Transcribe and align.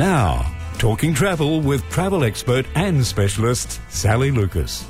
Now, 0.00 0.50
talking 0.78 1.12
travel 1.12 1.60
with 1.60 1.86
travel 1.90 2.24
expert 2.24 2.64
and 2.74 3.04
specialist 3.04 3.82
Sally 3.90 4.30
Lucas. 4.30 4.86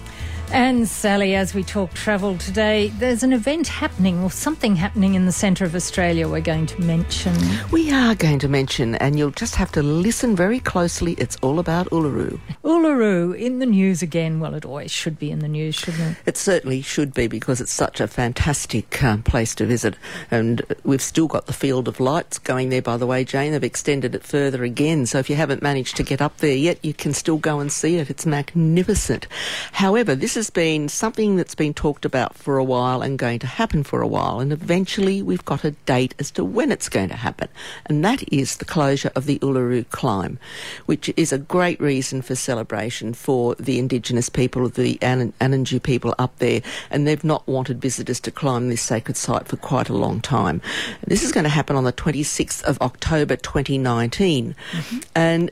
And 0.52 0.88
Sally, 0.88 1.36
as 1.36 1.54
we 1.54 1.62
talk 1.62 1.94
travel 1.94 2.36
today, 2.36 2.88
there's 2.98 3.22
an 3.22 3.32
event 3.32 3.68
happening 3.68 4.20
or 4.20 4.32
something 4.32 4.74
happening 4.74 5.14
in 5.14 5.24
the 5.26 5.32
centre 5.32 5.64
of 5.64 5.76
Australia 5.76 6.28
we're 6.28 6.40
going 6.40 6.66
to 6.66 6.80
mention. 6.80 7.36
We 7.70 7.92
are 7.92 8.16
going 8.16 8.40
to 8.40 8.48
mention, 8.48 8.96
and 8.96 9.16
you'll 9.16 9.30
just 9.30 9.54
have 9.54 9.70
to 9.72 9.82
listen 9.82 10.34
very 10.34 10.58
closely. 10.58 11.12
It's 11.18 11.36
all 11.36 11.60
about 11.60 11.88
Uluru. 11.90 12.40
Uluru 12.64 13.38
in 13.38 13.60
the 13.60 13.66
news 13.66 14.02
again. 14.02 14.40
Well, 14.40 14.54
it 14.54 14.64
always 14.64 14.90
should 14.90 15.20
be 15.20 15.30
in 15.30 15.38
the 15.38 15.48
news, 15.48 15.76
shouldn't 15.76 16.02
it? 16.02 16.16
It 16.26 16.36
certainly 16.36 16.82
should 16.82 17.14
be 17.14 17.28
because 17.28 17.60
it's 17.60 17.72
such 17.72 18.00
a 18.00 18.08
fantastic 18.08 19.02
um, 19.04 19.22
place 19.22 19.54
to 19.56 19.66
visit. 19.66 19.94
And 20.32 20.62
we've 20.82 21.02
still 21.02 21.28
got 21.28 21.46
the 21.46 21.52
Field 21.52 21.86
of 21.86 22.00
Lights 22.00 22.40
going 22.40 22.70
there, 22.70 22.82
by 22.82 22.96
the 22.96 23.06
way, 23.06 23.24
Jane. 23.24 23.52
They've 23.52 23.62
extended 23.62 24.16
it 24.16 24.24
further 24.24 24.64
again. 24.64 25.06
So 25.06 25.20
if 25.20 25.30
you 25.30 25.36
haven't 25.36 25.62
managed 25.62 25.96
to 25.98 26.02
get 26.02 26.20
up 26.20 26.38
there 26.38 26.56
yet, 26.56 26.84
you 26.84 26.92
can 26.92 27.14
still 27.14 27.38
go 27.38 27.60
and 27.60 27.70
see 27.70 27.96
it. 27.96 28.10
It's 28.10 28.26
magnificent. 28.26 29.28
However, 29.72 30.16
this 30.16 30.36
has 30.40 30.48
been 30.48 30.88
something 30.88 31.36
that's 31.36 31.54
been 31.54 31.74
talked 31.74 32.06
about 32.06 32.34
for 32.34 32.56
a 32.56 32.64
while 32.64 33.02
and 33.02 33.18
going 33.18 33.38
to 33.38 33.46
happen 33.46 33.84
for 33.84 34.00
a 34.00 34.06
while, 34.06 34.40
and 34.40 34.54
eventually 34.54 35.20
we've 35.20 35.44
got 35.44 35.64
a 35.64 35.72
date 35.84 36.14
as 36.18 36.30
to 36.30 36.42
when 36.42 36.72
it's 36.72 36.88
going 36.88 37.10
to 37.10 37.14
happen, 37.14 37.46
and 37.84 38.02
that 38.02 38.24
is 38.32 38.56
the 38.56 38.64
closure 38.64 39.12
of 39.14 39.26
the 39.26 39.38
Uluru 39.40 39.86
Climb, 39.90 40.38
which 40.86 41.12
is 41.14 41.30
a 41.30 41.36
great 41.36 41.78
reason 41.78 42.22
for 42.22 42.34
celebration 42.34 43.12
for 43.12 43.54
the 43.56 43.78
Indigenous 43.78 44.30
people, 44.30 44.66
the 44.70 44.98
An- 45.02 45.34
Anangu 45.42 45.82
people 45.82 46.14
up 46.18 46.34
there, 46.38 46.62
and 46.90 47.06
they've 47.06 47.22
not 47.22 47.46
wanted 47.46 47.78
visitors 47.78 48.18
to 48.20 48.30
climb 48.30 48.70
this 48.70 48.80
sacred 48.80 49.18
site 49.18 49.46
for 49.46 49.58
quite 49.58 49.90
a 49.90 49.94
long 49.94 50.22
time. 50.22 50.62
This 51.06 51.22
is 51.22 51.32
going 51.32 51.44
to 51.44 51.50
happen 51.50 51.76
on 51.76 51.84
the 51.84 51.92
26th 51.92 52.62
of 52.64 52.80
October 52.80 53.36
2019, 53.36 54.54
mm-hmm. 54.72 54.98
and 55.14 55.50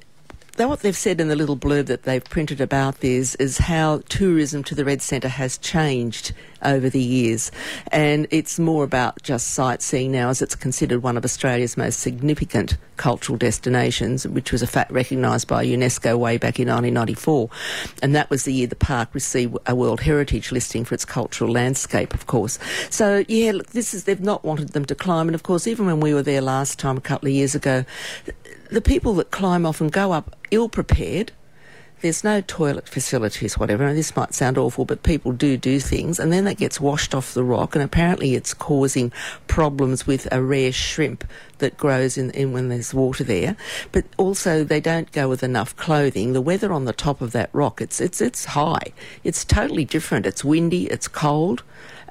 what 0.67 0.81
they've 0.81 0.97
said 0.97 1.21
in 1.21 1.29
the 1.29 1.37
little 1.37 1.57
blurb 1.57 1.87
that 1.87 2.03
they've 2.03 2.25
printed 2.25 2.61
about 2.61 2.99
this 3.01 3.37
is 3.37 3.59
how 3.59 4.03
tourism 4.09 4.65
to 4.65 4.75
the 4.75 4.85
Red 4.85 5.03
Centre 5.03 5.29
has 5.29 5.57
changed 5.59 6.33
over 6.63 6.89
the 6.89 7.01
years. 7.01 7.51
And 7.93 8.27
it's 8.31 8.59
more 8.59 8.85
about 8.85 9.23
just 9.23 9.49
sightseeing 9.49 10.13
now 10.13 10.29
as 10.29 10.43
it's 10.43 10.55
considered 10.55 11.03
one 11.03 11.17
of 11.17 11.25
Australia's 11.25 11.77
most 11.77 12.01
significant 12.01 12.77
cultural 12.97 13.39
destinations, 13.39 14.27
which 14.27 14.53
was 14.53 14.63
a 14.63 14.67
fact 14.67 14.91
recognised 14.91 15.49
by 15.49 15.65
UNESCO 15.65 16.19
way 16.19 16.37
back 16.37 16.59
in 16.59 16.69
1994. 16.69 17.49
And 18.03 18.15
that 18.15 18.29
was 18.29 18.45
the 18.45 18.53
year 18.53 18.67
the 18.67 18.77
park 18.77 19.09
received 19.13 19.57
a 19.67 19.75
World 19.75 20.01
Heritage 20.01 20.53
listing 20.53 20.85
for 20.85 20.95
its 20.95 21.05
cultural 21.05 21.51
landscape, 21.51 22.13
of 22.13 22.27
course. 22.27 22.59
So, 22.91 23.25
yeah, 23.29 23.53
look, 23.53 23.69
this 23.69 23.95
is, 23.95 24.05
they've 24.05 24.21
not 24.21 24.45
wanted 24.45 24.71
them 24.71 24.85
to 24.87 24.95
climb. 24.95 25.29
And 25.29 25.35
of 25.35 25.43
course, 25.43 25.67
even 25.67 25.87
when 25.87 26.01
we 26.01 26.13
were 26.13 26.23
there 26.23 26.41
last 26.41 26.79
time, 26.79 26.97
a 26.97 27.01
couple 27.01 27.29
of 27.29 27.35
years 27.35 27.55
ago, 27.55 27.85
the 28.71 28.81
people 28.81 29.15
that 29.15 29.31
climb 29.31 29.65
often 29.65 29.89
go 29.89 30.13
up 30.13 30.37
ill 30.51 30.69
prepared. 30.69 31.33
There's 32.01 32.25
no 32.25 32.41
toilet 32.41 32.89
facilities, 32.89 33.59
whatever. 33.59 33.85
And 33.85 33.97
this 33.97 34.15
might 34.17 34.35
sound 34.35 34.59
awful, 34.59 34.85
but 34.85 35.03
people 35.03 35.33
do 35.33 35.57
do 35.57 35.81
things, 35.81 36.19
and 36.19 36.33
then 36.33 36.45
that 36.45 36.57
gets 36.57 36.81
washed 36.81 37.15
off 37.15 37.35
the 37.35 37.45
rock, 37.45 37.75
and 37.75 37.83
apparently 37.83 38.35
it's 38.35 38.55
causing 38.55 39.13
problems 39.47 40.07
with 40.07 40.29
a 40.33 40.43
rare 40.43 40.73
shrimp 40.73 41.25
that 41.59 41.77
grows 41.77 42.17
in, 42.17 42.31
in 42.31 42.53
when 42.53 42.69
there's 42.69 42.95
water 42.95 43.25
there. 43.25 43.57
But 43.93 44.05
also, 44.17 44.65
they 44.65 44.81
don't 44.81 45.11
go 45.13 45.29
with 45.29 45.43
enough 45.43 45.75
clothing. 45.77 46.33
The 46.33 46.41
weather 46.41 46.73
on 46.73 46.85
the 46.85 46.93
top 46.93 47.21
of 47.21 47.33
that 47.33 47.51
rock, 47.53 47.81
it's 47.81 48.01
it's 48.01 48.21
it's 48.21 48.45
high. 48.47 48.93
It's 49.25 49.45
totally 49.45 49.85
different. 49.85 50.27
It's 50.27 50.45
windy. 50.45 50.87
It's 50.87 51.09
cold 51.09 51.63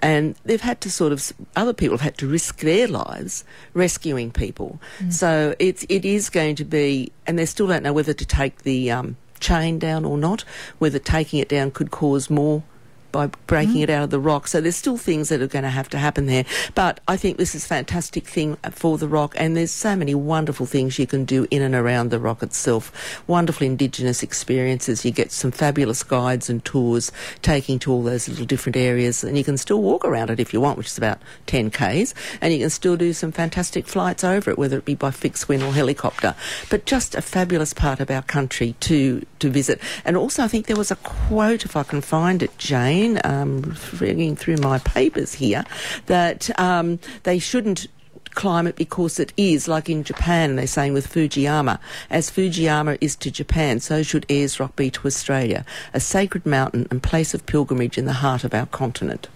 and 0.02 0.36
they've 0.46 0.62
had 0.62 0.82
to 0.82 0.92
sort 0.92 1.12
of 1.12 1.34
other 1.56 1.74
people 1.74 1.98
have 1.98 2.04
had 2.04 2.18
to 2.20 2.28
risk 2.28 2.60
their 2.60 2.88
lives 2.88 3.44
rescuing 3.74 4.32
people. 4.32 4.80
Mm. 5.00 5.14
So 5.14 5.56
it's 5.60 5.86
it 5.90 6.06
is 6.06 6.30
going 6.30 6.56
to 6.58 6.66
be, 6.66 7.12
and 7.26 7.38
they 7.38 7.46
still 7.46 7.68
don't 7.68 7.84
know 7.84 7.94
whether 7.94 8.14
to 8.14 8.26
take 8.26 8.64
the 8.64 8.92
um, 8.92 9.18
chain 9.40 9.80
down 9.80 10.06
or 10.06 10.18
not. 10.18 10.44
Whether 10.80 11.00
taking 11.00 11.40
it 11.40 11.50
down 11.50 11.72
could 11.72 11.92
cause 11.92 12.30
more 12.30 12.64
by 13.12 13.28
breaking 13.48 13.76
mm. 13.76 13.84
it 13.84 13.90
out 13.90 14.04
of 14.04 14.10
the 14.10 14.20
rock. 14.20 14.48
So 14.48 14.62
there's 14.62 14.76
still 14.76 14.98
things 14.98 15.30
that 15.30 15.42
are 15.42 15.48
going 15.48 15.64
to 15.64 15.70
have 15.70 15.90
to 15.90 15.98
happen 15.98 16.26
there. 16.26 16.46
But 16.76 17.00
I 17.08 17.18
think 17.18 17.38
this 17.38 17.56
is 17.56 17.66
a 17.66 17.68
fantastic 17.68 18.28
thing 18.28 18.56
for 18.72 18.98
the 18.98 19.08
rock, 19.08 19.34
and 19.38 19.56
there's 19.56 19.72
so 19.72 19.96
many 19.96 20.16
wonderful 20.16 20.66
things 20.66 21.00
you 21.00 21.08
can 21.08 21.26
do 21.26 21.48
in 21.52 21.62
and 21.62 21.76
around 21.76 22.10
the 22.10 22.20
rock 22.20 22.44
itself. 22.44 23.22
Wonderful 23.28 23.66
Indigenous 23.66 24.24
experiences. 24.24 25.06
You 25.06 25.12
get 25.12 25.32
some 25.32 25.52
fabulous 25.52 26.04
guides 26.04 26.50
and 26.50 26.64
tours 26.64 27.12
taking 27.42 27.80
to 27.80 27.92
all 27.92 28.04
those 28.04 28.28
little 28.28 28.46
different 28.46 28.76
areas, 28.76 29.24
and 29.24 29.38
you 29.38 29.44
can 29.44 29.58
still 29.58 29.82
walk 29.82 30.06
around 30.06 30.30
it 30.30 30.40
if 30.40 30.54
you 30.54 30.62
want, 30.62 30.78
which 30.78 30.88
is 30.88 30.98
about 30.98 31.20
10 31.48 31.72
k's, 31.72 32.14
and 32.42 32.54
you 32.54 32.60
can 32.60 32.70
still 32.70 32.98
do 32.98 33.14
some 33.14 33.32
fantastic 33.32 33.88
flights 33.88 34.24
over 34.24 34.52
it, 34.52 34.58
whether 34.58 34.78
it 34.78 34.86
be 34.86 34.96
by 34.96 35.12
fixed 35.12 35.48
wing 35.48 35.64
or 35.64 35.74
helicopter. 35.74 36.36
But 36.70 36.86
just 36.86 37.16
a 37.16 37.22
fabulous 37.22 37.74
part 37.74 38.00
of 38.00 38.12
our 38.12 38.22
country 38.22 38.76
to 38.82 39.26
to 39.40 39.50
visit. 39.50 39.80
And 40.04 40.18
also, 40.18 40.44
I 40.44 40.48
think 40.48 40.66
there 40.66 40.76
was 40.76 40.90
a 40.90 40.96
quote, 40.98 41.64
if 41.64 41.76
I 41.76 41.84
can 41.84 42.02
find 42.02 42.42
it, 42.42 42.58
Jane 42.58 42.97
um, 43.24 43.76
reading 44.00 44.36
through 44.36 44.58
my 44.58 44.80
papers 44.80 45.34
here, 45.34 45.64
that 46.08 46.58
um, 46.60 47.00
they 47.24 47.40
shouldn't 47.40 47.88
climb 48.38 48.68
it 48.68 48.76
because 48.76 49.20
it 49.20 49.34
is, 49.36 49.68
like 49.68 49.90
in 49.90 50.04
Japan, 50.04 50.58
they're 50.58 50.68
saying 50.68 50.94
with 50.94 51.12
Fujiyama, 51.12 51.80
as 52.10 52.30
Fujiyama 52.30 52.98
is 53.02 53.16
to 53.18 53.32
Japan, 53.32 53.80
so 53.80 54.04
should 54.04 54.26
Ayers 54.30 54.60
Rock 54.60 54.76
be 54.76 54.92
to 54.92 55.08
Australia, 55.08 55.66
a 55.94 56.00
sacred 56.00 56.46
mountain 56.46 56.88
and 56.92 57.02
place 57.02 57.34
of 57.34 57.46
pilgrimage 57.48 57.98
in 57.98 58.06
the 58.06 58.14
heart 58.14 58.44
of 58.44 58.54
our 58.54 58.68
continent. 58.68 59.28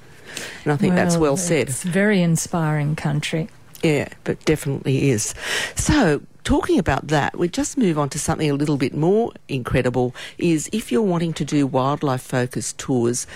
And 0.63 0.71
I 0.71 0.77
think 0.77 0.93
well, 0.93 1.03
that's 1.03 1.17
well 1.17 1.37
said. 1.37 1.69
It's 1.69 1.83
a 1.83 1.89
very 1.89 2.21
inspiring 2.21 2.95
country. 2.95 3.49
Yeah, 3.83 4.09
but 4.23 4.43
definitely 4.45 5.09
is. 5.09 5.33
So, 5.75 6.21
talking 6.43 6.79
about 6.79 7.07
that, 7.07 7.37
we 7.37 7.47
just 7.47 7.77
move 7.77 7.97
on 7.97 8.09
to 8.09 8.19
something 8.19 8.49
a 8.49 8.53
little 8.53 8.77
bit 8.77 8.93
more 8.93 9.31
incredible. 9.47 10.15
Is 10.37 10.69
if 10.71 10.91
you're 10.91 11.01
wanting 11.01 11.33
to 11.33 11.45
do 11.45 11.67
wildlife 11.67 12.21
focused 12.21 12.77
tours, 12.77 13.27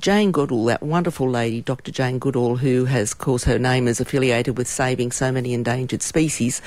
Jane 0.00 0.32
Goodall, 0.32 0.64
that 0.64 0.82
wonderful 0.82 1.28
lady, 1.28 1.60
Dr. 1.60 1.92
Jane 1.92 2.18
Goodall, 2.18 2.56
who 2.56 2.86
has, 2.86 3.12
of 3.12 3.18
course, 3.18 3.44
her 3.44 3.58
name 3.58 3.86
is 3.86 4.00
affiliated 4.00 4.56
with 4.56 4.66
saving 4.66 5.12
so 5.12 5.30
many 5.30 5.52
endangered 5.52 6.00
species, 6.00 6.62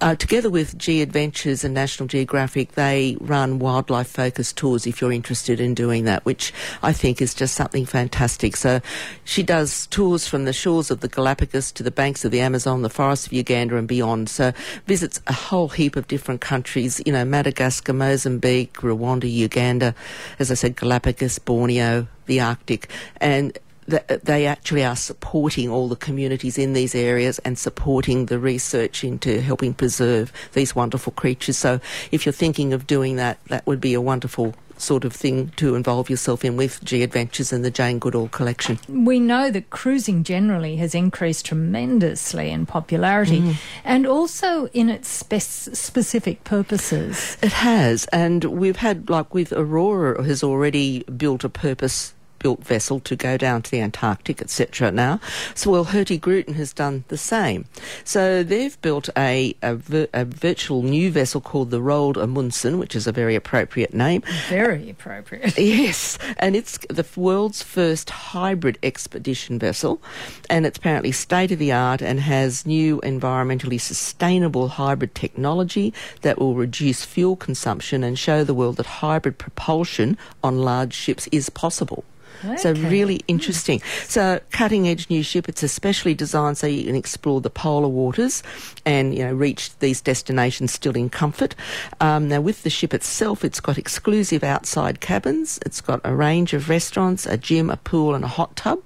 uh, 0.00 0.14
together 0.14 0.48
with 0.48 0.78
G 0.78 1.02
Adventures 1.02 1.64
and 1.64 1.74
National 1.74 2.06
Geographic, 2.06 2.72
they 2.72 3.16
run 3.20 3.58
wildlife 3.58 4.06
focused 4.06 4.56
tours 4.56 4.86
if 4.86 5.00
you're 5.00 5.10
interested 5.10 5.58
in 5.58 5.74
doing 5.74 6.04
that, 6.04 6.24
which 6.24 6.52
I 6.80 6.92
think 6.92 7.20
is 7.20 7.34
just 7.34 7.56
something 7.56 7.86
fantastic. 7.86 8.56
So 8.56 8.80
she 9.24 9.42
does 9.42 9.88
tours 9.88 10.28
from 10.28 10.44
the 10.44 10.52
shores 10.52 10.88
of 10.88 11.00
the 11.00 11.08
Galapagos 11.08 11.72
to 11.72 11.82
the 11.82 11.90
banks 11.90 12.24
of 12.24 12.30
the 12.30 12.40
Amazon, 12.40 12.82
the 12.82 12.88
forests 12.88 13.26
of 13.26 13.32
Uganda, 13.32 13.76
and 13.78 13.88
beyond. 13.88 14.28
So 14.28 14.52
visits 14.86 15.20
a 15.26 15.32
whole 15.32 15.70
heap 15.70 15.96
of 15.96 16.06
different 16.06 16.40
countries, 16.40 17.02
you 17.04 17.10
know, 17.10 17.24
Madagascar, 17.24 17.94
Mozambique, 17.94 18.74
Rwanda, 18.74 19.28
Uganda, 19.28 19.92
as 20.38 20.52
I 20.52 20.54
said, 20.54 20.76
Galapagos, 20.76 21.40
Borneo, 21.40 22.06
the 22.26 22.40
Arctic, 22.40 22.88
and 23.20 23.58
they 23.86 24.46
actually 24.46 24.84
are 24.84 24.96
supporting 24.96 25.70
all 25.70 25.88
the 25.88 25.96
communities 25.96 26.58
in 26.58 26.72
these 26.72 26.94
areas 26.94 27.38
and 27.40 27.58
supporting 27.58 28.26
the 28.26 28.38
research 28.38 29.04
into 29.04 29.40
helping 29.40 29.74
preserve 29.74 30.32
these 30.52 30.74
wonderful 30.74 31.12
creatures. 31.12 31.56
So, 31.56 31.80
if 32.10 32.26
you're 32.26 32.32
thinking 32.32 32.72
of 32.72 32.86
doing 32.86 33.16
that, 33.16 33.38
that 33.46 33.66
would 33.66 33.80
be 33.80 33.94
a 33.94 34.00
wonderful 34.00 34.54
sort 34.78 35.04
of 35.04 35.12
thing 35.12 35.50
to 35.56 35.74
involve 35.74 36.10
yourself 36.10 36.44
in 36.44 36.56
with 36.56 36.82
G 36.84 37.02
Adventures 37.02 37.52
and 37.52 37.64
the 37.64 37.70
Jane 37.70 37.98
Goodall 37.98 38.28
collection. 38.28 38.78
We 38.88 39.18
know 39.18 39.50
that 39.50 39.70
cruising 39.70 40.22
generally 40.22 40.76
has 40.76 40.94
increased 40.94 41.46
tremendously 41.46 42.50
in 42.50 42.66
popularity 42.66 43.40
mm. 43.40 43.54
and 43.84 44.06
also 44.06 44.66
in 44.74 44.90
its 44.90 45.08
spe- 45.08 45.40
specific 45.40 46.44
purposes. 46.44 47.38
It 47.42 47.52
has, 47.52 48.06
and 48.06 48.44
we've 48.44 48.76
had, 48.76 49.08
like 49.08 49.32
with 49.32 49.52
Aurora, 49.52 50.22
has 50.22 50.42
already 50.42 51.04
built 51.04 51.44
a 51.44 51.48
purpose 51.48 52.12
built 52.46 52.62
vessel 52.62 53.00
to 53.00 53.16
go 53.16 53.36
down 53.36 53.60
to 53.60 53.72
the 53.72 53.80
Antarctic, 53.80 54.40
etc. 54.40 54.92
Now, 54.92 55.18
so 55.56 55.68
well, 55.72 55.86
Hurtigruten 55.86 56.54
has 56.54 56.72
done 56.72 57.02
the 57.08 57.18
same. 57.18 57.64
So 58.04 58.44
they've 58.44 58.80
built 58.82 59.08
a, 59.18 59.56
a, 59.64 59.76
a 60.14 60.24
virtual 60.24 60.84
new 60.84 61.10
vessel 61.10 61.40
called 61.40 61.72
the 61.72 61.80
Roald 61.80 62.16
Amundsen, 62.16 62.78
which 62.78 62.94
is 62.94 63.08
a 63.08 63.10
very 63.10 63.34
appropriate 63.34 63.92
name. 63.92 64.22
Very 64.48 64.88
appropriate. 64.90 65.58
yes, 65.58 66.20
and 66.38 66.54
it's 66.54 66.78
the 66.88 67.04
world's 67.16 67.64
first 67.64 68.10
hybrid 68.10 68.78
expedition 68.84 69.58
vessel, 69.58 70.00
and 70.48 70.66
it's 70.66 70.78
apparently 70.78 71.10
state 71.10 71.50
of 71.50 71.58
the 71.58 71.72
art 71.72 72.00
and 72.00 72.20
has 72.20 72.64
new 72.64 73.00
environmentally 73.00 73.80
sustainable 73.80 74.68
hybrid 74.68 75.16
technology 75.16 75.92
that 76.20 76.38
will 76.38 76.54
reduce 76.54 77.04
fuel 77.04 77.34
consumption 77.34 78.04
and 78.04 78.16
show 78.16 78.44
the 78.44 78.54
world 78.54 78.76
that 78.76 78.86
hybrid 79.02 79.36
propulsion 79.36 80.16
on 80.44 80.60
large 80.60 80.94
ships 80.94 81.26
is 81.32 81.50
possible. 81.50 82.04
Okay. 82.44 82.56
So 82.56 82.72
really 82.72 83.20
interesting. 83.28 83.80
So 84.04 84.40
cutting 84.50 84.88
edge 84.88 85.08
new 85.10 85.22
ship. 85.22 85.48
It's 85.48 85.62
especially 85.62 86.14
designed 86.14 86.58
so 86.58 86.66
you 86.66 86.84
can 86.84 86.94
explore 86.94 87.40
the 87.40 87.50
polar 87.50 87.88
waters 87.88 88.42
and 88.84 89.14
you 89.14 89.24
know 89.24 89.32
reach 89.32 89.76
these 89.78 90.00
destinations 90.00 90.72
still 90.72 90.96
in 90.96 91.10
comfort. 91.10 91.54
Um, 92.00 92.28
now 92.28 92.40
with 92.40 92.62
the 92.62 92.70
ship 92.70 92.92
itself, 92.94 93.44
it's 93.44 93.60
got 93.60 93.78
exclusive 93.78 94.44
outside 94.44 95.00
cabins. 95.00 95.58
It's 95.64 95.80
got 95.80 96.00
a 96.04 96.14
range 96.14 96.52
of 96.52 96.68
restaurants, 96.68 97.26
a 97.26 97.36
gym, 97.36 97.70
a 97.70 97.76
pool, 97.76 98.14
and 98.14 98.24
a 98.24 98.28
hot 98.28 98.56
tub. 98.56 98.82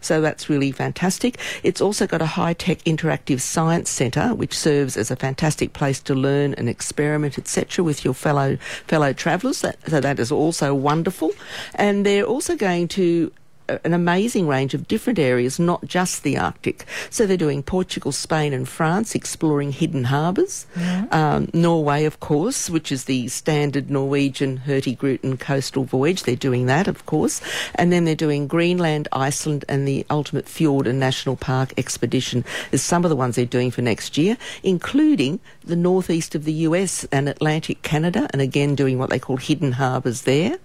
So 0.00 0.20
that's 0.20 0.48
really 0.48 0.72
fantastic. 0.72 1.38
It's 1.62 1.80
also 1.80 2.06
got 2.06 2.22
a 2.22 2.26
high-tech 2.26 2.78
interactive 2.84 3.40
science 3.40 3.90
centre, 3.90 4.34
which 4.34 4.56
serves 4.56 4.96
as 4.96 5.10
a 5.10 5.16
fantastic 5.16 5.72
place 5.72 6.00
to 6.02 6.14
learn 6.14 6.54
and 6.54 6.68
experiment, 6.68 7.38
etc., 7.38 7.84
with 7.84 8.04
your 8.04 8.14
fellow 8.14 8.56
fellow 8.86 9.12
travellers. 9.12 9.58
So 9.58 10.00
that 10.00 10.18
is 10.18 10.32
also 10.32 10.74
wonderful. 10.74 11.32
And 11.74 12.04
they're 12.04 12.24
also 12.24 12.56
going 12.56 12.88
to 12.88 13.32
an 13.68 13.94
amazing 13.94 14.46
range 14.46 14.74
of 14.74 14.86
different 14.86 15.18
areas, 15.18 15.58
not 15.58 15.84
just 15.86 16.22
the 16.22 16.36
Arctic. 16.36 16.84
So 17.10 17.26
they're 17.26 17.36
doing 17.36 17.62
Portugal, 17.62 18.12
Spain, 18.12 18.52
and 18.52 18.68
France, 18.68 19.14
exploring 19.14 19.72
hidden 19.72 20.04
harbours. 20.04 20.66
Yeah. 20.76 21.06
Um, 21.10 21.48
Norway, 21.54 22.04
of 22.04 22.20
course, 22.20 22.68
which 22.68 22.92
is 22.92 23.04
the 23.04 23.28
standard 23.28 23.90
Norwegian 23.90 24.58
Hurtigruten 24.58 25.38
coastal 25.40 25.84
voyage. 25.84 26.24
They're 26.24 26.36
doing 26.36 26.66
that, 26.66 26.88
of 26.88 27.06
course. 27.06 27.40
And 27.74 27.92
then 27.92 28.04
they're 28.04 28.14
doing 28.14 28.46
Greenland, 28.46 29.08
Iceland, 29.12 29.64
and 29.68 29.88
the 29.88 30.04
Ultimate 30.10 30.48
Fjord 30.48 30.86
and 30.86 31.00
National 31.00 31.36
Park 31.36 31.72
expedition 31.78 32.44
is 32.72 32.82
some 32.82 33.04
of 33.04 33.08
the 33.08 33.16
ones 33.16 33.36
they're 33.36 33.46
doing 33.46 33.70
for 33.70 33.82
next 33.82 34.18
year, 34.18 34.36
including 34.62 35.40
the 35.64 35.76
northeast 35.76 36.34
of 36.34 36.44
the 36.44 36.52
US 36.52 37.04
and 37.10 37.28
Atlantic 37.28 37.82
Canada, 37.82 38.28
and 38.32 38.42
again 38.42 38.74
doing 38.74 38.98
what 38.98 39.10
they 39.10 39.18
call 39.18 39.36
hidden 39.36 39.72
harbours 39.72 40.22
there. 40.22 40.58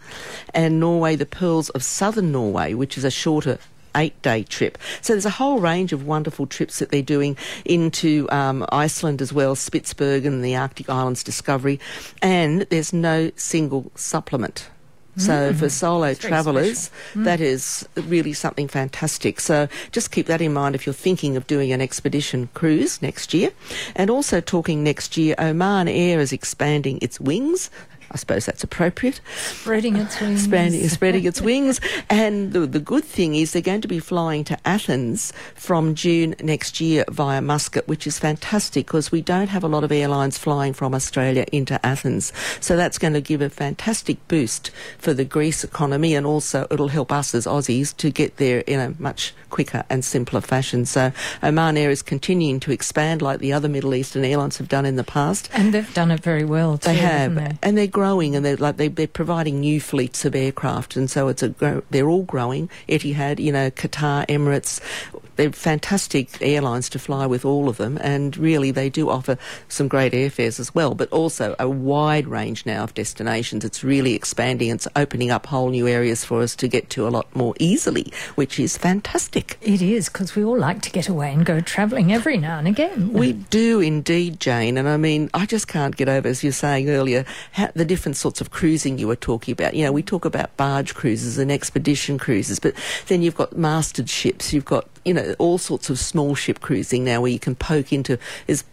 And 0.54 0.80
Norway, 0.80 1.16
the 1.16 1.25
pearls 1.25 1.69
of 1.69 1.84
southern 1.84 2.31
Norway, 2.31 2.74
which 2.74 2.88
which 2.89 2.97
is 2.97 3.03
a 3.03 3.12
shorter 3.12 3.59
eight 3.94 4.19
day 4.24 4.41
trip. 4.41 4.75
So 5.01 5.13
there's 5.13 5.24
a 5.24 5.30
whole 5.30 5.59
range 5.59 5.94
of 5.94 6.07
wonderful 6.07 6.47
trips 6.47 6.80
that 6.80 6.89
they're 6.89 7.03
doing 7.03 7.38
into 7.65 8.27
um, 8.31 8.65
Iceland 8.71 9.21
as 9.21 9.31
well, 9.31 9.56
Spitsbergen, 9.56 10.41
the 10.41 10.56
Arctic 10.56 10.89
Islands 10.89 11.24
Discovery, 11.24 11.80
and 12.24 12.62
there's 12.71 12.91
no 12.91 13.30
single 13.36 13.91
supplement. 13.94 14.71
So 15.18 15.51
mm. 15.51 15.56
for 15.56 15.69
solo 15.69 16.15
travellers, 16.15 16.89
mm. 17.13 17.25
that 17.25 17.41
is 17.41 17.88
really 17.95 18.33
something 18.33 18.68
fantastic. 18.68 19.39
So 19.39 19.68
just 19.92 20.12
keep 20.12 20.25
that 20.27 20.42
in 20.42 20.53
mind 20.53 20.74
if 20.74 20.88
you're 20.88 20.94
thinking 20.94 21.38
of 21.38 21.45
doing 21.45 21.71
an 21.71 21.81
expedition 21.81 22.50
cruise 22.56 23.01
next 23.03 23.35
year. 23.35 23.51
And 23.95 24.09
also 24.09 24.42
talking 24.42 24.83
next 24.83 25.15
year, 25.15 25.35
Oman 25.38 25.88
Air 25.88 26.19
is 26.21 26.31
expanding 26.31 26.97
its 27.03 27.19
wings. 27.19 27.69
I 28.11 28.17
suppose 28.17 28.45
that's 28.45 28.63
appropriate. 28.63 29.21
Spreading 29.38 29.95
its 29.95 30.19
wings. 30.21 30.44
Spreading, 30.44 30.89
spreading 30.89 31.25
its 31.25 31.41
wings. 31.50 31.79
And 32.09 32.53
the, 32.53 32.61
the 32.61 32.79
good 32.79 33.03
thing 33.03 33.35
is 33.35 33.53
they're 33.53 33.61
going 33.61 33.81
to 33.81 33.88
be 33.88 34.00
flying 34.00 34.44
to 34.45 34.57
Athens 34.65 35.33
from 35.56 35.95
June 35.95 36.35
next 36.41 36.79
year 36.79 37.06
via 37.09 37.41
Muscat, 37.41 37.88
which 37.88 38.07
is 38.07 38.19
fantastic 38.19 38.88
because 38.88 39.11
we 39.11 39.21
don't 39.21 39.47
have 39.50 39.63
a 39.63 39.67
lot 39.67 39.83
of 39.83 39.91
airlines 39.91 40.38
flying 40.38 40.73
from 40.73 40.94
Australia 40.94 41.45
into 41.51 41.83
Athens. 41.85 42.33
So 42.59 42.75
that's 42.75 42.97
going 42.97 43.13
to 43.13 43.21
give 43.21 43.41
a 43.41 43.50
fantastic 43.50 44.25
boost 44.27 44.71
for 44.97 45.13
the 45.13 45.25
Greece 45.25 45.63
economy 45.63 46.15
and 46.15 46.25
also 46.25 46.67
it'll 46.71 46.88
help 46.88 47.11
us 47.11 47.33
as 47.35 47.45
Aussies 47.45 47.95
to 47.97 48.09
get 48.09 48.38
there 48.38 48.59
in 48.61 48.79
a 48.79 48.94
much 49.00 49.33
quicker 49.50 49.83
and 49.89 50.03
simpler 50.06 50.41
fashion. 50.41 50.85
So 50.85 51.11
Oman 51.44 51.77
Air 51.77 51.89
is 51.89 52.01
continuing 52.01 52.59
to 52.61 52.71
expand 52.71 53.21
like 53.21 53.39
the 53.39 53.53
other 53.53 53.67
Middle 53.69 53.95
Eastern 53.95 54.23
airlines 54.23 54.57
have 54.57 54.69
done 54.69 54.85
in 54.85 54.95
the 54.95 55.03
past. 55.03 55.50
And 55.53 55.73
they've 55.73 55.94
done 55.94 56.11
it 56.11 56.19
very 56.21 56.45
well 56.45 56.77
too, 56.77 56.89
They 56.89 56.95
have. 56.95 57.35
They? 57.35 57.57
And 57.61 57.77
they're 57.77 57.88
growing 58.00 58.34
and 58.34 58.46
they're 58.46 58.56
like 58.56 58.78
they, 58.78 58.88
they're 58.88 59.07
providing 59.07 59.60
new 59.60 59.81
fleets 59.81 60.24
of 60.24 60.34
aircraft 60.34 60.96
and 60.96 61.12
so 61.12 61.28
it's 61.28 61.44
a 61.44 61.84
they're 61.90 62.07
all 62.07 62.24
growing. 62.24 62.69
Etihad, 62.88 63.40
you 63.40 63.51
know, 63.51 63.69
Qatar, 63.72 64.25
Emirates, 64.28 64.80
they're 65.39 65.53
fantastic 65.53 66.41
airlines 66.41 66.89
to 66.89 67.00
fly 67.00 67.25
with 67.25 67.45
all 67.45 67.69
of 67.69 67.77
them, 67.77 67.97
and 68.01 68.36
really 68.36 68.71
they 68.71 68.89
do 68.89 69.09
offer 69.09 69.38
some 69.69 69.88
great 69.88 70.12
airfares 70.12 70.59
as 70.59 70.75
well, 70.75 70.94
but 70.94 71.09
also 71.13 71.56
a 71.57 71.69
wide 71.69 72.27
range 72.27 72.65
now 72.65 72.83
of 72.83 72.94
destinations. 72.94 73.63
It's 73.63 73.81
really 73.81 74.15
expanding, 74.15 74.69
it's 74.69 74.88
opening 74.97 75.31
up 75.31 75.45
whole 75.45 75.69
new 75.69 75.88
areas 75.88 76.25
for 76.25 76.41
us 76.41 76.57
to 76.57 76.68
get 76.68 76.89
to 76.89 77.07
a 77.07 77.09
lot 77.09 77.33
more 77.33 77.56
easily, 77.57 78.12
which 78.36 78.59
is 78.59 78.77
fantastic. 78.77 79.57
It 79.62 79.81
is, 79.81 80.09
because 80.09 80.36
we 80.36 80.44
all 80.44 80.59
like 80.59 80.81
to 80.81 80.91
get 80.91 81.07
away 81.07 81.33
and 81.33 81.45
go 81.45 81.62
travelling 81.62 82.12
every 82.12 82.35
now 82.35 82.59
and 82.59 82.68
again. 82.68 83.13
We 83.13 83.31
do 83.31 83.80
indeed, 83.80 84.42
Jane, 84.42 84.77
and 84.77 84.89
I 84.89 84.97
mean, 84.97 85.30
I 85.33 85.45
just 85.45 85.69
can't 85.69 85.95
get 85.95 86.09
over, 86.09 86.27
as 86.27 86.44
you 86.44 86.50
were 86.50 86.53
saying 86.53 86.89
earlier, 86.89 87.24
how, 87.53 87.69
the 87.75 87.85
different 87.85 88.18
sorts 88.18 88.42
of 88.42 88.51
cruising 88.51 88.97
you 88.97 89.07
were 89.07 89.15
talking 89.15 89.53
about. 89.53 89.74
You 89.74 89.85
know, 89.85 89.94
we 89.94 90.03
talk 90.03 90.25
about 90.25 90.57
barge 90.57 90.95
cruises 90.95 91.38
and 91.38 91.50
expedition 91.50 92.18
cruises, 92.18 92.59
but 92.59 92.74
then 93.07 93.21
you've 93.21 93.38
got 93.38 93.56
masted 93.56 94.09
ships, 94.09 94.51
you've 94.51 94.65
got 94.65 94.85
you 95.06 95.13
know, 95.13 95.36
all 95.40 95.57
sorts 95.57 95.90
of 95.90 96.00
small 96.00 96.36
ship 96.36 96.60
cruising 96.60 97.04
now 97.04 97.22
where 97.22 97.31
you 97.31 97.40
can 97.40 97.56
poke 97.56 97.94
into 97.94 98.18
is 98.48 98.63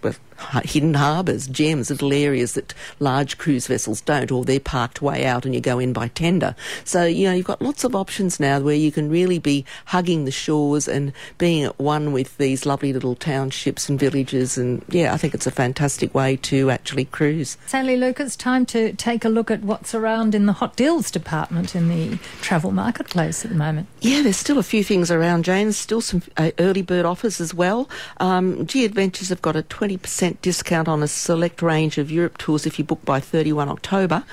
hidden 0.64 0.94
harbours, 0.94 1.46
gems, 1.46 1.90
little 1.90 2.12
areas 2.12 2.54
that 2.54 2.74
large 3.00 3.38
cruise 3.38 3.66
vessels 3.66 4.00
don't, 4.00 4.30
or 4.30 4.44
they're 4.44 4.60
parked 4.60 5.02
way 5.02 5.24
out 5.24 5.44
and 5.44 5.54
you 5.54 5.60
go 5.60 5.78
in 5.78 5.92
by 5.92 6.08
tender. 6.08 6.54
So, 6.84 7.04
you 7.04 7.26
know, 7.26 7.34
you've 7.34 7.46
got 7.46 7.62
lots 7.62 7.84
of 7.84 7.94
options 7.94 8.38
now 8.40 8.60
where 8.60 8.74
you 8.74 8.92
can 8.92 9.08
really 9.10 9.38
be 9.38 9.64
hugging 9.86 10.24
the 10.24 10.30
shores 10.30 10.88
and 10.88 11.12
being 11.38 11.64
at 11.64 11.78
one 11.78 12.12
with 12.12 12.36
these 12.38 12.66
lovely 12.66 12.92
little 12.92 13.14
townships 13.14 13.88
and 13.88 13.98
villages. 13.98 14.58
And 14.58 14.84
yeah, 14.88 15.12
I 15.12 15.16
think 15.16 15.34
it's 15.34 15.46
a 15.46 15.50
fantastic 15.50 16.14
way 16.14 16.36
to 16.36 16.70
actually 16.70 17.06
cruise. 17.06 17.56
Sally 17.66 17.96
Luke, 17.96 18.20
it's 18.20 18.36
time 18.36 18.66
to 18.66 18.92
take 18.94 19.24
a 19.24 19.28
look 19.28 19.50
at 19.50 19.62
what's 19.62 19.94
around 19.94 20.34
in 20.34 20.46
the 20.46 20.52
hot 20.52 20.76
deals 20.76 21.10
department 21.10 21.74
in 21.74 21.88
the 21.88 22.18
travel 22.40 22.72
marketplace 22.72 23.44
at 23.44 23.50
the 23.50 23.56
moment. 23.56 23.86
Yeah, 24.00 24.22
there's 24.22 24.36
still 24.36 24.58
a 24.58 24.62
few 24.62 24.84
things 24.84 25.10
around, 25.10 25.44
Jane. 25.44 25.66
There's 25.66 25.76
still 25.76 26.00
some 26.00 26.22
uh, 26.36 26.50
early 26.58 26.82
bird 26.82 27.04
offers 27.04 27.40
as 27.40 27.54
well. 27.54 27.88
Um, 28.18 28.66
G 28.66 28.84
Adventures 28.84 29.28
have 29.28 29.42
got 29.42 29.56
a 29.56 29.62
20% 29.62 30.25
10% 30.26 30.40
discount 30.42 30.88
on 30.88 31.02
a 31.02 31.08
select 31.08 31.62
range 31.62 31.98
of 31.98 32.10
Europe 32.10 32.38
tours 32.38 32.66
if 32.66 32.78
you 32.78 32.84
book 32.84 33.04
by 33.04 33.20
31 33.20 33.68
October. 33.68 34.24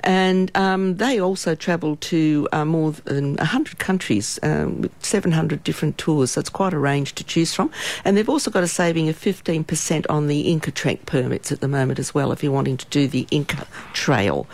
And 0.00 0.50
um, 0.56 0.96
they 0.96 1.20
also 1.20 1.54
travel 1.54 1.96
to 1.96 2.48
uh, 2.52 2.64
more 2.64 2.92
than 2.92 3.36
100 3.36 3.78
countries 3.78 4.38
um, 4.42 4.82
with 4.82 5.04
700 5.04 5.62
different 5.64 5.98
tours. 5.98 6.32
So 6.32 6.40
it's 6.40 6.50
quite 6.50 6.72
a 6.72 6.78
range 6.78 7.14
to 7.16 7.24
choose 7.24 7.54
from. 7.54 7.70
And 8.04 8.16
they've 8.16 8.28
also 8.28 8.50
got 8.50 8.62
a 8.62 8.68
saving 8.68 9.08
of 9.08 9.16
15% 9.16 10.06
on 10.08 10.26
the 10.26 10.42
Inca 10.42 10.70
Trek 10.70 11.06
permits 11.06 11.52
at 11.52 11.60
the 11.60 11.68
moment 11.68 11.98
as 11.98 12.14
well 12.14 12.32
if 12.32 12.42
you're 12.42 12.52
wanting 12.52 12.76
to 12.76 12.86
do 12.86 13.08
the 13.08 13.26
Inca 13.30 13.66
Trail. 13.92 14.46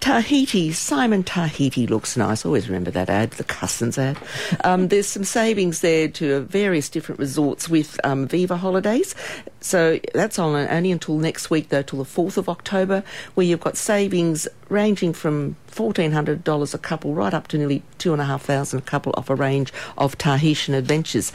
Tahiti, 0.00 0.72
Simon 0.72 1.22
Tahiti 1.22 1.86
looks 1.86 2.16
nice. 2.16 2.44
Always 2.44 2.68
remember 2.68 2.90
that 2.92 3.10
ad, 3.10 3.32
the 3.32 3.44
Cussons 3.44 3.98
ad. 3.98 4.18
Um, 4.64 4.88
there's 4.88 5.06
some 5.06 5.24
savings 5.24 5.80
there 5.80 6.08
to 6.08 6.40
various 6.40 6.88
different 6.88 7.18
resorts 7.18 7.68
with 7.68 7.98
um, 8.04 8.26
Viva 8.26 8.56
Holidays. 8.56 9.14
So 9.60 9.98
that's 10.14 10.38
only 10.54 10.92
until 10.92 11.18
next 11.18 11.50
week, 11.50 11.70
though, 11.70 11.82
till 11.82 11.98
the 11.98 12.04
4th 12.04 12.36
of 12.36 12.48
October, 12.48 13.02
where 13.34 13.46
you've 13.46 13.60
got 13.60 13.76
savings 13.76 14.46
ranging 14.68 15.12
from 15.12 15.56
$1,400 15.72 16.74
a 16.74 16.78
couple 16.78 17.14
right 17.14 17.34
up 17.34 17.48
to 17.48 17.58
nearly 17.58 17.82
2500 17.98 18.78
a 18.78 18.80
couple 18.82 19.12
off 19.16 19.30
a 19.30 19.34
range 19.34 19.72
of 19.98 20.16
Tahitian 20.18 20.74
adventures. 20.74 21.32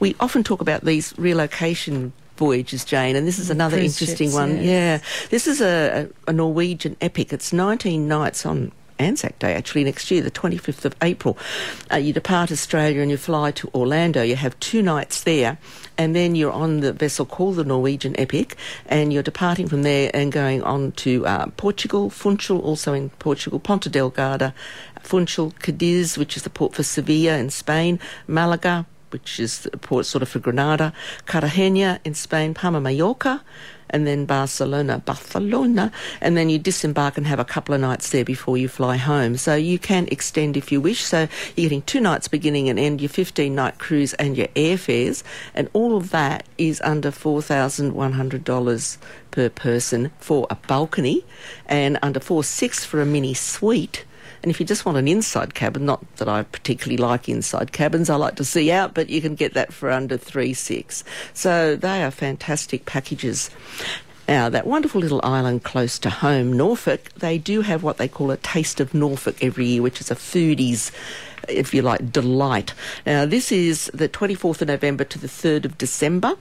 We 0.00 0.16
often 0.20 0.42
talk 0.42 0.60
about 0.60 0.84
these 0.84 1.16
relocation 1.18 2.12
voyages, 2.36 2.84
Jane, 2.84 3.16
and 3.16 3.26
this 3.26 3.38
is 3.38 3.48
mm, 3.48 3.52
another 3.52 3.76
Cruise 3.76 4.00
interesting 4.00 4.28
ships, 4.28 4.34
one. 4.34 4.56
Yes. 4.62 4.64
Yeah, 5.02 5.28
this 5.28 5.46
is 5.46 5.60
a, 5.60 6.08
a, 6.26 6.32
Norwegian 6.32 6.96
epic. 7.00 7.32
It's 7.32 7.52
19 7.52 8.08
nights 8.08 8.44
on 8.44 8.72
Anzac 8.98 9.38
Day, 9.38 9.54
actually, 9.54 9.84
next 9.84 10.10
year, 10.10 10.22
the 10.22 10.30
25th 10.30 10.84
of 10.84 10.94
April. 11.02 11.36
Uh, 11.92 11.96
you 11.96 12.12
depart 12.12 12.52
Australia 12.52 13.00
and 13.00 13.10
you 13.10 13.16
fly 13.16 13.50
to 13.52 13.68
Orlando. 13.74 14.22
You 14.22 14.36
have 14.36 14.58
two 14.60 14.82
nights 14.82 15.22
there, 15.22 15.58
and 15.98 16.14
then 16.14 16.34
you're 16.34 16.52
on 16.52 16.80
the 16.80 16.92
vessel 16.92 17.26
called 17.26 17.56
the 17.56 17.64
Norwegian 17.64 18.18
Epic, 18.18 18.56
and 18.86 19.12
you're 19.12 19.22
departing 19.22 19.68
from 19.68 19.82
there 19.82 20.10
and 20.14 20.32
going 20.32 20.62
on 20.62 20.92
to 20.92 21.26
uh, 21.26 21.46
Portugal, 21.56 22.10
Funchal, 22.10 22.60
also 22.60 22.92
in 22.92 23.10
Portugal, 23.10 23.58
Ponta 23.58 23.90
Delgada, 23.90 24.52
Funchal, 25.02 25.52
Cadiz, 25.60 26.16
which 26.16 26.36
is 26.36 26.42
the 26.42 26.50
port 26.50 26.74
for 26.74 26.82
Sevilla 26.82 27.36
in 27.36 27.50
Spain, 27.50 27.98
Malaga, 28.26 28.86
which 29.10 29.38
is 29.38 29.60
the 29.60 29.76
port 29.76 30.06
sort 30.06 30.22
of 30.22 30.28
for 30.28 30.40
Granada, 30.40 30.92
Cartagena 31.26 32.00
in 32.04 32.14
Spain, 32.14 32.54
Palma 32.54 32.80
Mallorca, 32.80 33.42
and 33.94 34.08
then 34.08 34.24
Barcelona, 34.24 34.98
Barcelona, 34.98 35.92
and 36.20 36.36
then 36.36 36.50
you 36.50 36.58
disembark 36.58 37.16
and 37.16 37.28
have 37.28 37.38
a 37.38 37.44
couple 37.44 37.76
of 37.76 37.80
nights 37.80 38.10
there 38.10 38.24
before 38.24 38.58
you 38.58 38.68
fly 38.68 38.96
home. 38.96 39.36
So 39.36 39.54
you 39.54 39.78
can 39.78 40.08
extend 40.08 40.56
if 40.56 40.72
you 40.72 40.80
wish. 40.80 41.04
So 41.04 41.28
you're 41.54 41.68
getting 41.68 41.82
two 41.82 42.00
nights 42.00 42.26
beginning 42.26 42.68
and 42.68 42.76
end, 42.76 43.00
your 43.00 43.08
15 43.08 43.54
night 43.54 43.78
cruise 43.78 44.12
and 44.14 44.36
your 44.36 44.48
airfares, 44.48 45.22
and 45.54 45.70
all 45.72 45.96
of 45.96 46.10
that 46.10 46.44
is 46.58 46.80
under 46.80 47.12
$4,100 47.12 48.98
per 49.30 49.48
person 49.48 50.10
for 50.18 50.48
a 50.50 50.56
balcony 50.56 51.24
and 51.66 51.96
under 52.02 52.18
four 52.18 52.42
six 52.42 52.84
for 52.84 53.00
a 53.00 53.06
mini 53.06 53.34
suite 53.34 54.04
and 54.44 54.50
if 54.50 54.60
you 54.60 54.66
just 54.66 54.84
want 54.84 54.98
an 54.98 55.08
inside 55.08 55.54
cabin, 55.54 55.86
not 55.86 56.04
that 56.16 56.28
I 56.28 56.42
particularly 56.42 56.98
like 56.98 57.30
inside 57.30 57.72
cabins, 57.72 58.10
I 58.10 58.16
like 58.16 58.36
to 58.36 58.44
see 58.44 58.70
out, 58.70 58.92
but 58.92 59.08
you 59.08 59.22
can 59.22 59.36
get 59.36 59.54
that 59.54 59.72
for 59.72 59.90
under 59.90 60.18
three 60.18 60.52
six. 60.52 61.02
So 61.32 61.76
they 61.76 62.04
are 62.04 62.10
fantastic 62.10 62.84
packages. 62.84 63.48
Now, 64.28 64.50
that 64.50 64.66
wonderful 64.66 65.00
little 65.00 65.22
island 65.24 65.64
close 65.64 65.98
to 66.00 66.10
home, 66.10 66.52
Norfolk, 66.52 67.10
they 67.14 67.38
do 67.38 67.62
have 67.62 67.82
what 67.82 67.96
they 67.96 68.06
call 68.06 68.30
a 68.30 68.36
Taste 68.36 68.80
of 68.80 68.92
Norfolk 68.92 69.42
every 69.42 69.64
year, 69.64 69.82
which 69.82 70.02
is 70.02 70.10
a 70.10 70.14
foodies 70.14 70.90
if 71.48 71.74
you 71.74 71.82
like, 71.82 72.12
delight. 72.12 72.74
Now, 73.06 73.26
this 73.26 73.52
is 73.52 73.90
the 73.94 74.08
24th 74.08 74.62
of 74.62 74.68
November 74.68 75.04
to 75.04 75.18
the 75.18 75.26
3rd 75.26 75.64
of 75.64 75.78
December, 75.78 76.36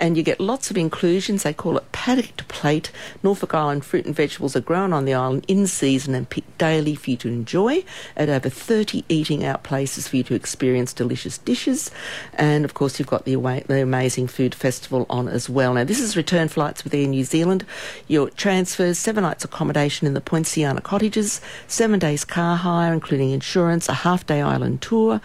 and 0.00 0.16
you 0.16 0.22
get 0.22 0.40
lots 0.40 0.70
of 0.70 0.76
inclusions. 0.76 1.42
They 1.42 1.52
call 1.52 1.76
it 1.76 1.90
paddock 1.92 2.36
to 2.38 2.44
plate. 2.44 2.90
Norfolk 3.22 3.54
Island 3.54 3.84
fruit 3.84 4.06
and 4.06 4.14
vegetables 4.14 4.56
are 4.56 4.60
grown 4.60 4.92
on 4.92 5.04
the 5.04 5.14
island 5.14 5.44
in 5.48 5.66
season 5.66 6.14
and 6.14 6.28
picked 6.28 6.58
daily 6.58 6.94
for 6.94 7.10
you 7.10 7.16
to 7.18 7.28
enjoy 7.28 7.84
at 8.16 8.28
over 8.28 8.48
30 8.48 9.04
eating 9.08 9.44
out 9.44 9.62
places 9.62 10.08
for 10.08 10.16
you 10.16 10.22
to 10.24 10.34
experience 10.34 10.92
delicious 10.92 11.38
dishes. 11.38 11.90
And 12.34 12.64
of 12.64 12.74
course, 12.74 12.98
you've 12.98 13.08
got 13.08 13.24
the, 13.24 13.34
the 13.66 13.82
Amazing 13.82 14.28
Food 14.28 14.54
Festival 14.54 15.06
on 15.08 15.28
as 15.28 15.48
well. 15.48 15.74
Now, 15.74 15.84
this 15.84 16.00
is 16.00 16.16
return 16.16 16.48
flights 16.48 16.84
with 16.84 16.94
Air 16.94 17.06
New 17.06 17.24
Zealand. 17.24 17.64
Your 18.06 18.30
transfers, 18.30 18.98
seven 18.98 19.22
nights 19.22 19.44
accommodation 19.44 20.06
in 20.06 20.14
the 20.14 20.20
Poinciana 20.20 20.80
cottages, 20.80 21.40
seven 21.66 21.98
days 21.98 22.24
car 22.24 22.56
hire, 22.56 22.92
including 22.92 23.30
insurance, 23.30 23.88
a 23.88 23.94
half 23.94 24.26
day 24.26 24.40
island 24.48 24.82
tour. 24.82 25.20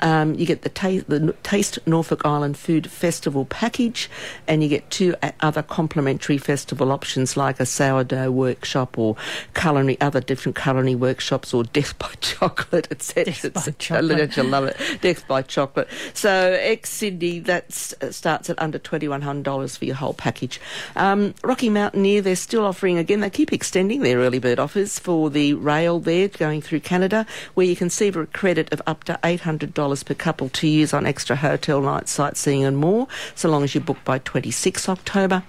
Um, 0.00 0.34
you 0.34 0.46
get 0.46 0.62
the, 0.62 0.68
ta- 0.68 1.04
the 1.06 1.34
Taste 1.44 1.78
Norfolk 1.86 2.22
Island 2.24 2.56
Food 2.56 2.90
Festival 2.90 3.44
package, 3.44 4.10
and 4.48 4.62
you 4.62 4.68
get 4.68 4.90
two 4.90 5.14
other 5.40 5.62
complimentary 5.62 6.38
festival 6.38 6.90
options 6.90 7.36
like 7.36 7.60
a 7.60 7.66
sourdough 7.66 8.30
workshop 8.32 8.98
or 8.98 9.16
culinary, 9.54 10.00
other 10.00 10.20
different 10.20 10.56
culinary 10.56 10.96
workshops 10.96 11.54
or 11.54 11.62
Death 11.72 11.96
by 11.98 12.10
Chocolate, 12.20 12.88
etc. 12.90 13.32
Death 13.32 13.54
by 13.54 13.72
Chocolate. 13.78 14.38
I 14.38 14.42
love 14.42 14.64
it. 14.64 14.76
Death 15.00 15.26
by 15.28 15.42
Chocolate. 15.42 15.88
So, 16.14 16.56
ex 16.60 16.90
Sydney, 16.90 17.38
that 17.40 17.92
uh, 18.00 18.10
starts 18.10 18.50
at 18.50 18.60
under 18.60 18.78
$2,100 18.78 19.78
for 19.78 19.84
your 19.84 19.94
whole 19.94 20.14
package. 20.14 20.60
Um, 20.96 21.34
Rocky 21.44 21.68
Mountaineer, 21.68 22.22
they're 22.22 22.36
still 22.36 22.64
offering, 22.64 22.98
again, 22.98 23.20
they 23.20 23.30
keep 23.30 23.52
extending 23.52 24.02
their 24.02 24.18
early 24.18 24.38
bird 24.38 24.58
offers 24.58 24.98
for 24.98 25.30
the 25.30 25.54
rail 25.54 26.00
there 26.00 26.28
going 26.28 26.60
through 26.60 26.80
Canada, 26.80 27.26
where 27.54 27.66
you 27.66 27.76
can 27.76 27.86
receive 27.86 28.16
a 28.16 28.26
credit 28.26 28.61
of 28.70 28.82
up 28.86 29.04
to 29.04 29.18
$800 29.22 30.04
per 30.04 30.14
couple 30.14 30.48
to 30.50 30.68
use 30.68 30.92
on 30.92 31.06
extra 31.06 31.36
hotel 31.36 31.80
nights, 31.80 32.12
sightseeing 32.12 32.64
and 32.64 32.76
more, 32.76 33.08
so 33.34 33.48
long 33.48 33.64
as 33.64 33.74
you 33.74 33.80
book 33.80 33.98
by 34.04 34.18
26 34.18 34.88
October. 34.88 35.42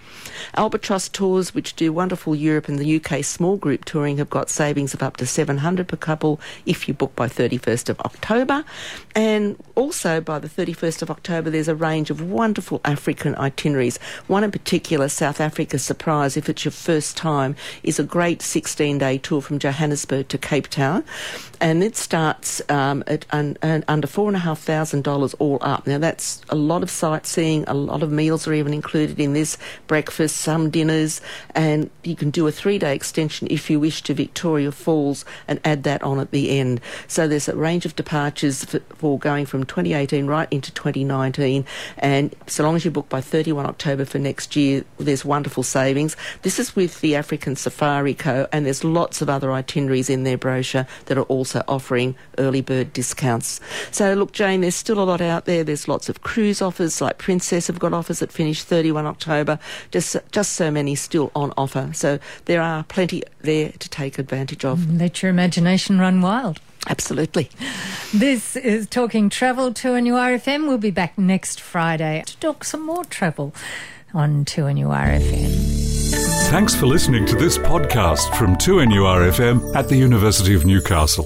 Albatross 0.55 1.09
Tours, 1.09 1.53
which 1.53 1.75
do 1.75 1.91
wonderful 1.91 2.35
Europe 2.35 2.67
and 2.67 2.79
the 2.79 2.95
UK 2.95 3.23
small 3.23 3.57
group 3.57 3.85
touring, 3.85 4.17
have 4.17 4.29
got 4.29 4.49
savings 4.49 4.93
of 4.93 5.03
up 5.03 5.17
to 5.17 5.25
700 5.25 5.87
per 5.87 5.97
couple 5.97 6.39
if 6.65 6.87
you 6.87 6.93
book 6.93 7.15
by 7.15 7.27
31st 7.27 7.89
of 7.89 7.99
October. 8.01 8.63
And 9.15 9.57
also 9.75 10.21
by 10.21 10.39
the 10.39 10.49
31st 10.49 11.01
of 11.01 11.11
October, 11.11 11.49
there's 11.49 11.67
a 11.67 11.75
range 11.75 12.09
of 12.09 12.21
wonderful 12.21 12.81
African 12.85 13.35
itineraries. 13.35 13.97
One 14.27 14.43
in 14.43 14.51
particular, 14.51 15.09
South 15.09 15.39
Africa 15.41 15.79
Surprise, 15.79 16.37
if 16.37 16.49
it's 16.49 16.65
your 16.65 16.71
first 16.71 17.17
time, 17.17 17.55
is 17.83 17.99
a 17.99 18.03
great 18.03 18.41
16 18.41 18.97
day 18.97 19.17
tour 19.17 19.41
from 19.41 19.59
Johannesburg 19.59 20.27
to 20.29 20.37
Cape 20.37 20.67
Town. 20.67 21.03
And 21.59 21.83
it 21.83 21.95
starts 21.95 22.61
uh, 22.69 22.92
um, 22.93 23.03
at 23.07 23.25
un, 23.31 23.57
un, 23.61 23.83
under 23.87 24.07
$4,500 24.07 25.35
all 25.39 25.57
up. 25.61 25.87
Now, 25.87 25.97
that's 25.97 26.41
a 26.49 26.55
lot 26.55 26.83
of 26.83 26.89
sightseeing, 26.89 27.65
a 27.67 27.73
lot 27.73 28.03
of 28.03 28.11
meals 28.11 28.47
are 28.47 28.53
even 28.53 28.73
included 28.73 29.19
in 29.19 29.33
this 29.33 29.57
breakfast, 29.87 30.37
some 30.37 30.69
dinners, 30.69 31.21
and 31.55 31.89
you 32.03 32.15
can 32.15 32.29
do 32.29 32.47
a 32.47 32.51
three 32.51 32.77
day 32.77 32.95
extension 32.95 33.47
if 33.49 33.69
you 33.69 33.79
wish 33.79 34.01
to 34.03 34.13
Victoria 34.13 34.71
Falls 34.71 35.25
and 35.47 35.59
add 35.65 35.83
that 35.83 36.01
on 36.03 36.19
at 36.19 36.31
the 36.31 36.57
end. 36.57 36.79
So 37.07 37.27
there's 37.27 37.49
a 37.49 37.55
range 37.55 37.85
of 37.85 37.95
departures 37.95 38.63
for, 38.65 38.79
for 38.95 39.19
going 39.19 39.45
from 39.45 39.65
2018 39.65 40.27
right 40.27 40.47
into 40.51 40.71
2019, 40.73 41.65
and 41.97 42.35
so 42.47 42.63
long 42.63 42.75
as 42.75 42.85
you 42.85 42.91
book 42.91 43.09
by 43.09 43.21
31 43.21 43.65
October 43.65 44.05
for 44.05 44.19
next 44.19 44.55
year, 44.55 44.83
there's 44.97 45.25
wonderful 45.25 45.63
savings. 45.63 46.15
This 46.43 46.59
is 46.59 46.75
with 46.75 47.01
the 47.01 47.15
African 47.15 47.55
Safari 47.55 48.13
Co., 48.13 48.47
and 48.51 48.65
there's 48.65 48.83
lots 48.83 49.21
of 49.21 49.29
other 49.29 49.51
itineraries 49.51 50.09
in 50.09 50.23
their 50.23 50.37
brochure 50.37 50.85
that 51.05 51.17
are 51.17 51.23
also 51.23 51.63
offering 51.67 52.15
early 52.37 52.61
bird 52.61 52.82
discounts. 52.83 53.59
So 53.91 54.13
look, 54.13 54.31
Jane, 54.31 54.61
there's 54.61 54.75
still 54.75 55.01
a 55.01 55.05
lot 55.05 55.21
out 55.21 55.45
there. 55.45 55.63
There's 55.63 55.87
lots 55.87 56.09
of 56.09 56.21
cruise 56.21 56.61
offers, 56.61 57.01
like 57.01 57.17
Princess 57.17 57.67
have 57.67 57.79
got 57.79 57.93
offers 57.93 58.19
that 58.19 58.31
finish 58.31 58.63
31 58.63 59.05
October. 59.05 59.59
Just 59.91 60.17
just 60.31 60.53
so 60.53 60.71
many 60.71 60.95
still 60.95 61.31
on 61.35 61.53
offer. 61.57 61.89
So 61.93 62.19
there 62.45 62.61
are 62.61 62.83
plenty 62.83 63.23
there 63.41 63.71
to 63.71 63.89
take 63.89 64.19
advantage 64.19 64.65
of. 64.65 64.79
Mm, 64.79 64.99
let 64.99 65.21
your 65.21 65.29
imagination 65.29 65.99
run 65.99 66.21
wild. 66.21 66.59
Absolutely. 66.89 67.49
This 68.13 68.57
is 68.57 68.87
Talking 68.87 69.29
Travel 69.29 69.71
2NURFM. 69.71 70.67
We'll 70.67 70.77
be 70.77 70.91
back 70.91 71.17
next 71.17 71.61
Friday 71.61 72.23
to 72.25 72.37
talk 72.37 72.65
some 72.65 72.81
more 72.81 73.05
travel 73.05 73.53
on 74.13 74.45
2NURFM. 74.45 76.49
Thanks 76.49 76.75
for 76.75 76.85
listening 76.85 77.25
to 77.27 77.35
this 77.35 77.57
podcast 77.57 78.37
from 78.37 78.55
2NURFM 78.57 79.75
at 79.75 79.87
the 79.87 79.95
University 79.95 80.53
of 80.53 80.65
Newcastle. 80.65 81.25